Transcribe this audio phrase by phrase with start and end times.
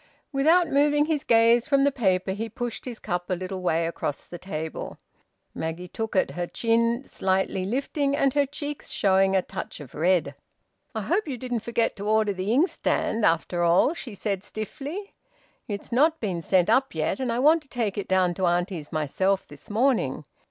[0.31, 4.23] Without moving his gaze from the paper, he pushed his cup a little way across
[4.23, 4.97] the table.
[5.53, 10.33] Maggie took it, her chin slightly lifting, and her cheeks showing a touch of red.
[10.95, 15.13] "I hope you didn't forget to order the inkstand, after all," she said stiffly.
[15.67, 18.91] "It's not been sent up yet, and I want to take it down to auntie's
[18.91, 20.25] myself this morning.